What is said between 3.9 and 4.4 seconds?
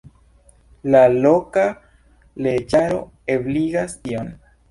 tion.